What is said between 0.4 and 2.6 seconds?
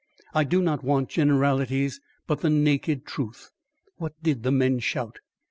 do not want generalities but the